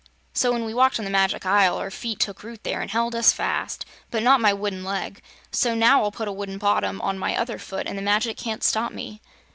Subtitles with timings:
[0.33, 3.13] So, when we walked on the Magic Isle, our feet took root there an' held
[3.13, 3.85] us fast.
[4.09, 5.21] But not my wooden leg.
[5.51, 8.63] So now I'll put a wooden bottom on my other foot an' the magic can't
[8.63, 9.21] stop me."